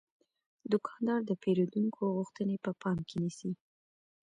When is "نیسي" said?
3.23-3.51